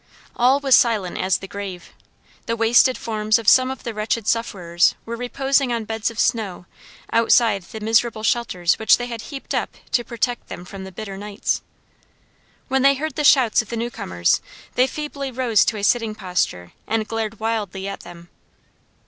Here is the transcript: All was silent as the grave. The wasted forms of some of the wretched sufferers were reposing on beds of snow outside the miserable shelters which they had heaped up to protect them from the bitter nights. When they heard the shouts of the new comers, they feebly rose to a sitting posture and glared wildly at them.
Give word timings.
All 0.35 0.59
was 0.59 0.73
silent 0.73 1.19
as 1.19 1.37
the 1.37 1.47
grave. 1.47 1.91
The 2.47 2.55
wasted 2.55 2.97
forms 2.97 3.37
of 3.37 3.47
some 3.47 3.69
of 3.69 3.83
the 3.83 3.93
wretched 3.93 4.27
sufferers 4.27 4.95
were 5.05 5.15
reposing 5.15 5.71
on 5.71 5.83
beds 5.85 6.09
of 6.09 6.19
snow 6.19 6.65
outside 7.13 7.61
the 7.61 7.81
miserable 7.81 8.23
shelters 8.23 8.79
which 8.79 8.97
they 8.97 9.05
had 9.05 9.21
heaped 9.29 9.53
up 9.53 9.75
to 9.91 10.03
protect 10.03 10.47
them 10.49 10.65
from 10.65 10.85
the 10.85 10.91
bitter 10.91 11.17
nights. 11.17 11.61
When 12.67 12.81
they 12.81 12.95
heard 12.95 13.13
the 13.13 13.23
shouts 13.23 13.61
of 13.61 13.69
the 13.69 13.77
new 13.77 13.91
comers, 13.91 14.41
they 14.73 14.87
feebly 14.87 15.29
rose 15.29 15.63
to 15.65 15.77
a 15.77 15.83
sitting 15.83 16.15
posture 16.15 16.71
and 16.87 17.07
glared 17.07 17.39
wildly 17.39 17.87
at 17.87 17.99
them. 17.99 18.29